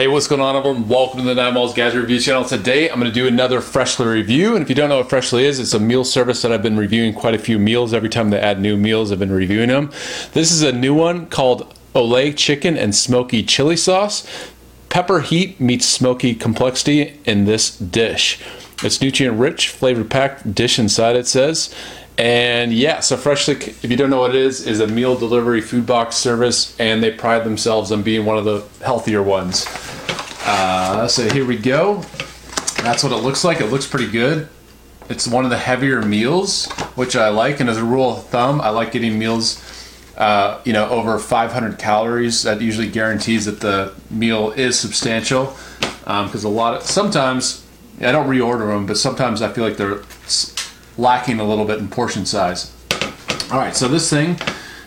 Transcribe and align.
Hey, 0.00 0.08
what's 0.08 0.26
going 0.26 0.40
on, 0.40 0.56
everyone? 0.56 0.88
Welcome 0.88 1.18
to 1.18 1.26
the 1.26 1.34
Nine 1.34 1.52
Malls 1.52 1.74
Guys 1.74 1.94
Review 1.94 2.18
channel. 2.20 2.42
Today, 2.42 2.88
I'm 2.88 2.98
going 2.98 3.10
to 3.10 3.14
do 3.14 3.26
another 3.26 3.60
Freshly 3.60 4.06
review. 4.06 4.54
And 4.54 4.62
if 4.62 4.70
you 4.70 4.74
don't 4.74 4.88
know 4.88 4.96
what 4.96 5.10
Freshly 5.10 5.44
is, 5.44 5.60
it's 5.60 5.74
a 5.74 5.78
meal 5.78 6.04
service 6.04 6.40
that 6.40 6.50
I've 6.50 6.62
been 6.62 6.78
reviewing 6.78 7.12
quite 7.12 7.34
a 7.34 7.38
few 7.38 7.58
meals. 7.58 7.92
Every 7.92 8.08
time 8.08 8.30
they 8.30 8.40
add 8.40 8.62
new 8.62 8.78
meals, 8.78 9.12
I've 9.12 9.18
been 9.18 9.30
reviewing 9.30 9.68
them. 9.68 9.90
This 10.32 10.52
is 10.52 10.62
a 10.62 10.72
new 10.72 10.94
one 10.94 11.26
called 11.26 11.74
Olay 11.94 12.34
Chicken 12.34 12.78
and 12.78 12.94
Smoky 12.94 13.42
Chili 13.42 13.76
Sauce. 13.76 14.26
Pepper 14.88 15.20
heat 15.20 15.60
meets 15.60 15.84
smoky 15.84 16.34
complexity 16.34 17.20
in 17.26 17.44
this 17.44 17.76
dish. 17.76 18.40
It's 18.82 19.02
nutrient 19.02 19.38
rich, 19.38 19.68
flavor 19.68 20.04
packed 20.04 20.54
dish 20.54 20.78
inside, 20.78 21.14
it 21.14 21.26
says. 21.26 21.74
And 22.16 22.72
yeah, 22.72 23.00
so 23.00 23.16
Freshly, 23.16 23.54
if 23.54 23.90
you 23.90 23.96
don't 23.96 24.10
know 24.10 24.20
what 24.20 24.34
it 24.34 24.42
is, 24.42 24.66
is 24.66 24.80
a 24.80 24.86
meal 24.86 25.16
delivery 25.16 25.62
food 25.62 25.86
box 25.86 26.16
service, 26.16 26.78
and 26.78 27.02
they 27.02 27.10
pride 27.10 27.44
themselves 27.44 27.92
on 27.92 28.02
being 28.02 28.26
one 28.26 28.36
of 28.36 28.44
the 28.44 28.62
healthier 28.84 29.22
ones. 29.22 29.66
Uh, 30.52 31.06
so 31.06 31.28
here 31.28 31.44
we 31.44 31.56
go. 31.56 31.98
That's 32.82 33.04
what 33.04 33.12
it 33.12 33.22
looks 33.22 33.44
like. 33.44 33.60
It 33.60 33.66
looks 33.66 33.86
pretty 33.86 34.10
good. 34.10 34.48
It's 35.08 35.28
one 35.28 35.44
of 35.44 35.50
the 35.50 35.56
heavier 35.56 36.02
meals, 36.02 36.68
which 36.96 37.14
I 37.14 37.28
like. 37.28 37.60
And 37.60 37.70
as 37.70 37.78
a 37.78 37.84
rule 37.84 38.16
of 38.16 38.26
thumb, 38.26 38.60
I 38.60 38.70
like 38.70 38.90
getting 38.90 39.16
meals, 39.16 39.62
uh, 40.16 40.60
you 40.64 40.72
know, 40.72 40.88
over 40.88 41.20
500 41.20 41.78
calories. 41.78 42.42
That 42.42 42.60
usually 42.60 42.90
guarantees 42.90 43.44
that 43.44 43.60
the 43.60 43.94
meal 44.10 44.50
is 44.50 44.76
substantial. 44.76 45.56
Because 45.78 46.44
um, 46.44 46.50
a 46.50 46.54
lot 46.54 46.74
of 46.74 46.82
sometimes 46.82 47.64
I 48.00 48.10
don't 48.10 48.28
reorder 48.28 48.72
them, 48.72 48.86
but 48.86 48.96
sometimes 48.96 49.42
I 49.42 49.52
feel 49.52 49.62
like 49.62 49.76
they're 49.76 50.02
lacking 50.98 51.38
a 51.38 51.44
little 51.44 51.64
bit 51.64 51.78
in 51.78 51.86
portion 51.86 52.26
size. 52.26 52.72
All 53.52 53.58
right, 53.58 53.76
so 53.76 53.86
this 53.86 54.10
thing 54.10 54.34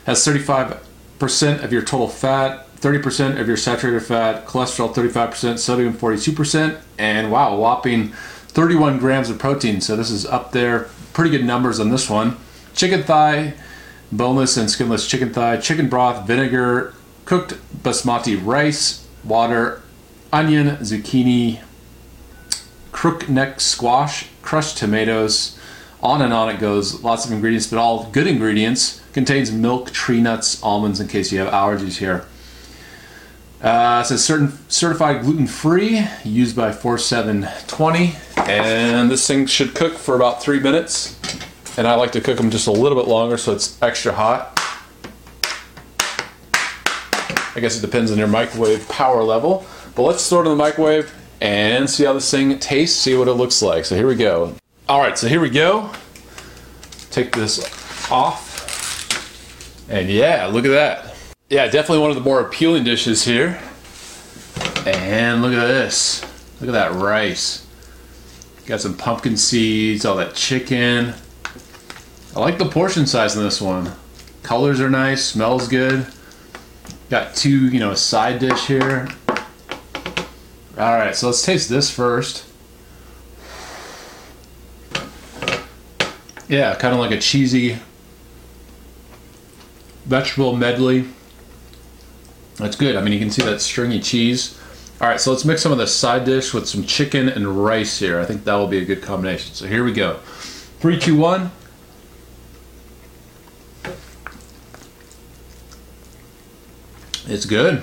has 0.06 0.26
35% 0.26 1.64
of 1.64 1.72
your 1.72 1.84
total 1.84 2.10
fat, 2.10 2.68
30% 2.84 3.40
of 3.40 3.48
your 3.48 3.56
saturated 3.56 4.02
fat, 4.02 4.46
cholesterol 4.46 4.94
35%, 4.94 5.58
sodium 5.58 5.94
42%, 5.94 6.82
and 6.98 7.32
wow, 7.32 7.56
whopping 7.56 8.10
31 8.10 9.00
grams 9.00 9.30
of 9.30 9.40
protein. 9.40 9.80
So 9.80 9.96
this 9.96 10.10
is 10.12 10.26
up 10.26 10.52
there. 10.52 10.90
Pretty 11.14 11.32
good 11.32 11.46
numbers 11.46 11.80
on 11.80 11.92
this 11.92 12.10
one. 12.10 12.36
Chicken 12.76 13.04
thigh, 13.04 13.54
boneless 14.12 14.58
and 14.58 14.70
skinless 14.70 15.08
chicken 15.08 15.32
thigh, 15.32 15.58
chicken 15.58 15.88
broth, 15.88 16.28
vinegar, 16.28 16.94
cooked 17.24 17.54
basmati 17.84 18.38
rice, 18.44 19.08
water, 19.24 19.82
onion, 20.34 20.76
zucchini, 20.78 21.62
crook 22.92 23.30
neck 23.30 23.62
squash, 23.62 24.28
crushed 24.42 24.78
tomatoes, 24.78 25.58
on 26.02 26.22
and 26.22 26.34
on 26.34 26.50
it 26.50 26.60
goes. 26.60 27.02
Lots 27.02 27.26
of 27.26 27.32
ingredients, 27.32 27.68
but 27.68 27.80
all 27.80 28.10
good 28.12 28.28
ingredients. 28.28 29.02
Contains 29.14 29.54
milk, 29.54 29.92
tree 29.92 30.20
nuts, 30.20 30.62
almonds, 30.62 31.00
in 31.00 31.08
case 31.08 31.32
you 31.32 31.40
have 31.40 31.54
allergies 31.54 32.00
here. 32.00 32.26
Uh, 33.64 34.04
says 34.04 34.24
certain 34.24 34.52
certified 34.70 35.22
gluten 35.22 35.48
free, 35.48 36.06
used 36.26 36.54
by 36.54 36.74
4720, 36.74 38.14
and 38.52 39.10
this 39.10 39.26
thing 39.26 39.46
should 39.46 39.74
cook 39.74 39.94
for 39.94 40.18
about 40.18 40.44
three 40.44 40.60
minutes. 40.60 41.18
And 41.78 41.88
I 41.88 41.96
like 41.96 42.12
to 42.12 42.22
cook 42.22 42.36
them 42.36 42.52
just 42.52 42.68
a 42.68 42.72
little 42.72 43.02
bit 43.02 43.08
longer 43.08 43.38
so 43.38 43.54
it's 43.54 43.82
extra 43.82 44.12
hot. 44.12 44.60
I 47.56 47.60
guess 47.62 47.78
it 47.78 47.82
depends 47.82 48.12
on 48.12 48.18
your 48.18 48.28
microwave 48.28 48.88
power 48.90 49.24
level. 49.24 49.66
But 49.96 50.04
let's 50.04 50.28
throw 50.28 50.40
it 50.40 50.44
in 50.44 50.50
the 50.50 50.56
microwave 50.56 51.14
and 51.40 51.90
see 51.90 52.04
how 52.04 52.14
this 52.14 52.30
thing 52.30 52.60
tastes, 52.60 53.00
see 53.00 53.16
what 53.16 53.30
it 53.30 53.34
looks 53.34 53.62
like. 53.62 53.86
So 53.86 53.96
here 53.96 54.08
we 54.08 54.16
go. 54.16 54.56
All 54.90 55.00
right, 55.00 55.18
so 55.18 55.28
here 55.28 55.40
we 55.40 55.50
go. 55.50 55.90
Take 57.12 57.32
this 57.32 57.60
off. 58.12 58.52
And 59.90 60.10
yeah, 60.10 60.48
look 60.48 60.66
at 60.66 60.72
that. 60.72 61.13
Yeah, 61.54 61.68
definitely 61.68 62.00
one 62.00 62.10
of 62.10 62.16
the 62.16 62.24
more 62.24 62.40
appealing 62.40 62.84
dishes 62.84 63.26
here. 63.26 63.62
And 64.88 65.44
look 65.44 65.54
at 65.54 65.68
this. 65.68 66.26
Look 66.60 66.68
at 66.68 66.72
that 66.72 66.94
rice. 66.94 67.68
Got 68.66 68.82
some 68.82 68.98
pumpkin 68.98 69.38
seeds, 69.38 70.04
all 70.04 70.16
that 70.16 70.34
chicken. 70.34 71.14
I 72.36 72.40
like 72.40 72.58
the 72.58 72.66
portion 72.66 73.06
size 73.06 73.36
in 73.36 73.44
this 73.44 73.62
one. 73.62 73.92
Colors 74.42 74.82
are 74.82 74.90
nice, 74.90 75.24
smells 75.24 75.68
good. 75.68 76.08
Got 77.12 77.36
two, 77.36 77.68
you 77.68 77.80
know, 77.80 77.92
a 77.92 77.96
side 77.96 78.40
dish 78.40 78.66
here. 78.66 79.08
All 79.28 79.38
right, 80.76 81.16
so 81.16 81.28
let's 81.28 81.46
taste 81.46 81.70
this 81.70 81.92
first. 81.92 82.48
Yeah, 86.50 86.74
kind 86.74 86.96
of 86.96 87.00
like 87.00 87.12
a 87.12 87.20
cheesy 87.20 87.78
vegetable 90.06 90.58
medley. 90.58 91.10
That's 92.58 92.76
good. 92.76 92.96
I 92.96 93.02
mean, 93.02 93.14
you 93.14 93.20
can 93.20 93.32
see 93.32 93.44
that 93.44 93.62
stringy 93.62 94.00
cheese. 94.00 94.60
All 95.02 95.08
right, 95.08 95.20
so 95.20 95.32
let's 95.32 95.44
mix 95.44 95.62
some 95.62 95.72
of 95.72 95.78
the 95.78 95.88
side 95.88 96.24
dish 96.24 96.54
with 96.54 96.68
some 96.68 96.84
chicken 96.86 97.28
and 97.28 97.64
rice 97.66 98.00
here. 98.00 98.20
I 98.20 98.26
think 98.26 98.46
that 98.46 98.56
will 98.56 98.68
be 98.68 98.78
a 98.78 98.86
good 98.86 99.02
combination. 99.02 99.54
So 99.54 99.68
here 99.68 99.84
we 99.84 99.92
go. 99.92 100.20
Three, 100.80 101.00
two, 101.00 101.16
one. 101.18 101.52
It's 107.26 107.46
good. 107.46 107.82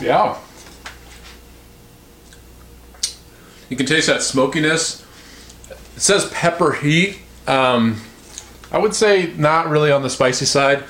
Yeah. 0.00 0.38
You 3.70 3.76
can 3.76 3.86
taste 3.86 4.06
that 4.08 4.22
smokiness. 4.22 5.04
It 5.96 6.00
says 6.00 6.28
pepper 6.30 6.72
heat. 6.72 7.18
Um, 7.46 8.00
I 8.74 8.78
would 8.78 8.92
say 8.92 9.32
not 9.36 9.68
really 9.68 9.92
on 9.92 10.02
the 10.02 10.10
spicy 10.10 10.46
side. 10.46 10.80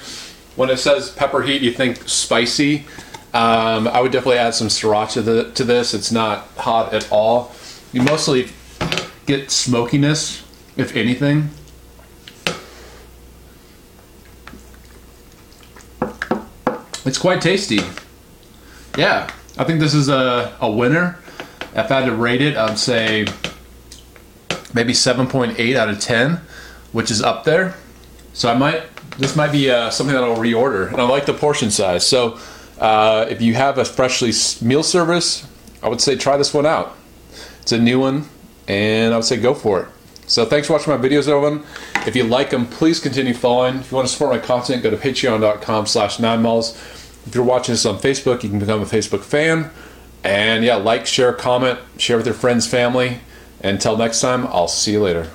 When 0.57 0.71
it 0.71 0.79
says 0.79 1.11
pepper 1.11 1.43
heat, 1.43 1.61
you 1.61 1.71
think 1.71 2.09
spicy. 2.09 2.87
Um, 3.35 3.87
I 3.89 4.01
would 4.01 4.11
definitely 4.11 4.39
add 4.39 4.55
some 4.55 4.69
sriracha 4.69 5.13
to, 5.13 5.23
the, 5.23 5.51
to 5.51 5.65
this. 5.65 5.93
It's 5.93 6.11
not 6.11 6.49
hot 6.57 6.95
at 6.95 7.13
all. 7.13 7.55
You 7.93 8.01
mostly 8.01 8.49
get 9.27 9.51
smokiness, 9.51 10.43
if 10.79 10.97
anything. 10.97 11.51
It's 17.05 17.19
quite 17.19 17.43
tasty. 17.43 17.81
Yeah, 18.97 19.31
I 19.59 19.65
think 19.65 19.81
this 19.81 19.93
is 19.93 20.09
a, 20.09 20.57
a 20.59 20.71
winner. 20.71 21.19
If 21.75 21.91
I 21.91 22.01
had 22.01 22.07
to 22.07 22.15
rate 22.15 22.41
it, 22.41 22.57
I'd 22.57 22.79
say 22.79 23.27
maybe 24.73 24.95
7.8 24.95 25.77
out 25.77 25.91
of 25.91 26.01
10, 26.01 26.41
which 26.95 27.11
is 27.11 27.21
up 27.21 27.45
there. 27.45 27.75
So 28.33 28.51
I 28.51 28.57
might, 28.57 28.83
this 29.19 29.37
might 29.37 29.53
be 29.53 29.69
uh, 29.69 29.91
something 29.91 30.15
that 30.15 30.25
I'll 30.25 30.37
reorder. 30.37 30.89
And 30.89 31.01
I 31.01 31.07
like 31.07 31.27
the 31.27 31.35
portion 31.35 31.71
size. 31.71 32.07
So 32.07 32.39
uh, 32.79 33.27
if 33.29 33.43
you 33.43 33.55
have 33.55 33.79
a 33.79 33.85
freshly 33.85 34.33
meal 34.67 34.83
service, 34.83 35.47
I 35.83 35.89
would 35.89 36.01
say 36.01 36.17
try 36.17 36.37
this 36.37 36.55
one 36.55 36.67
out. 36.67 36.97
It's 37.61 37.73
a 37.73 37.79
new 37.79 37.99
one, 38.01 38.29
and 38.69 39.13
I 39.13 39.17
would 39.17 39.25
say 39.25 39.37
go 39.39 39.55
for 39.55 39.83
it. 39.83 39.89
So 40.27 40.45
thanks 40.45 40.69
for 40.69 40.75
watching 40.75 40.93
my 40.93 40.99
videos, 40.99 41.29
everyone. 41.29 41.65
If 42.07 42.15
you 42.15 42.25
like 42.25 42.51
them, 42.51 42.67
please 42.67 43.01
continue 43.01 43.35
following. 43.35 43.77
If 43.77 43.91
you 43.91 43.97
want 43.97 44.07
to 44.07 44.13
support 44.13 44.31
my 44.31 44.39
content, 44.39 44.83
go 44.83 44.91
to 44.91 44.97
patreon.com 44.97 45.87
slash 45.87 46.19
ninemalls. 46.19 46.75
If 47.27 47.35
you're 47.35 47.45
watching 47.45 47.73
this 47.73 47.85
on 47.87 47.99
Facebook, 47.99 48.43
you 48.43 48.51
can 48.51 48.59
become 48.59 48.83
a 48.83 48.87
Facebook 48.87 49.23
fan. 49.23 49.71
And 50.23 50.65
yeah, 50.65 50.77
like, 50.77 51.07
share, 51.07 51.33
comment, 51.33 51.81
share 51.99 52.17
with 52.17 52.27
your 52.27 52.35
friends, 52.35 52.67
family. 52.67 53.19
Until 53.63 53.97
next 53.97 54.21
time, 54.21 54.47
I'll 54.47 54.69
see 54.69 54.93
you 54.93 55.03
later. 55.03 55.31